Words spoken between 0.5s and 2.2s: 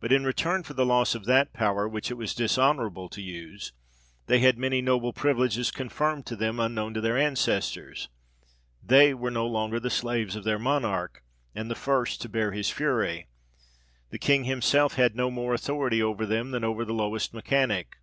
for the loss of that power which it